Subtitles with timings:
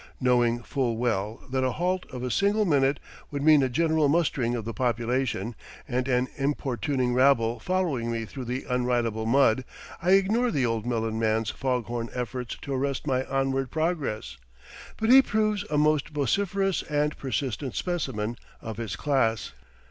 [0.19, 4.55] Knowing full well that a halt of a single minute would mean a general mustering
[4.55, 5.53] of the population,
[5.87, 9.63] and an importuning rabble following me through the unridable mud,
[10.01, 14.37] I ignore the old melon man's foghorn efforts to arrest my onward progress;
[14.97, 19.51] but he proves a most vociferous and persistent specimen of his class.